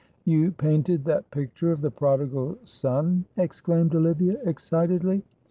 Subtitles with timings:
[0.25, 5.21] "You painted that picture of the Prodigal Son!" exclaimed Olivia, excitedly.